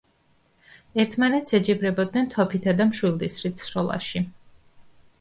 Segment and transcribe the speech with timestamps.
[1.03, 4.29] ერთმანეთს ეჯიბრებოდნენ თოფითა და მშვილდ-ისრით სროლაში.